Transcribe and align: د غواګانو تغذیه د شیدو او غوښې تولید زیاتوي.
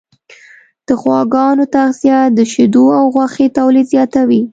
د 0.87 0.89
غواګانو 1.01 1.63
تغذیه 1.73 2.19
د 2.37 2.39
شیدو 2.51 2.85
او 2.99 3.05
غوښې 3.13 3.47
تولید 3.57 3.85
زیاتوي. 3.93 4.41